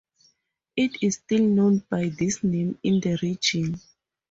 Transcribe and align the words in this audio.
It 0.75 1.03
is 1.03 1.17
still 1.23 1.45
known 1.45 1.83
by 1.87 2.09
this 2.09 2.43
name 2.43 2.79
in 2.81 3.01
the 3.01 3.19
region. 3.21 3.79